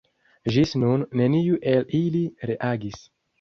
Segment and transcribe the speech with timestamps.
[0.53, 3.07] Ĝis nun neniu el ili reagis.